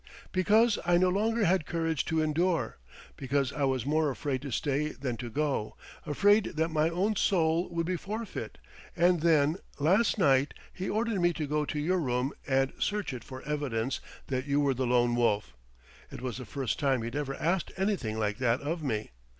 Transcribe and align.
"Because 0.31 0.79
I 0.83 0.97
no 0.97 1.09
longer 1.09 1.45
had 1.45 1.67
courage 1.67 2.05
to 2.05 2.23
endure; 2.23 2.79
because 3.17 3.53
I 3.53 3.65
was 3.65 3.85
more 3.85 4.09
afraid 4.09 4.41
to 4.41 4.51
stay 4.51 4.89
than 4.93 5.15
to 5.17 5.29
go 5.29 5.77
afraid 6.07 6.45
that 6.55 6.69
my 6.71 6.89
own 6.89 7.15
soul 7.15 7.69
would 7.69 7.85
be 7.85 7.97
forfeit. 7.97 8.57
And 8.95 9.21
then, 9.21 9.57
last 9.77 10.17
night, 10.17 10.55
he 10.73 10.89
ordered 10.89 11.21
me 11.21 11.33
to 11.33 11.45
go 11.45 11.65
to 11.65 11.77
your 11.79 11.99
room 11.99 12.33
and 12.47 12.73
search 12.79 13.13
it 13.13 13.23
for 13.23 13.43
evidence 13.43 13.99
that 14.25 14.47
you 14.47 14.59
were 14.59 14.73
the 14.73 14.87
Lone 14.87 15.13
Wolf. 15.15 15.55
It 16.09 16.19
was 16.23 16.37
the 16.39 16.45
first 16.45 16.79
time 16.79 17.03
he'd 17.03 17.15
ever 17.15 17.35
asked 17.35 17.71
anything 17.77 18.17
like 18.17 18.39
that 18.39 18.59
of 18.61 18.81
me. 18.81 19.11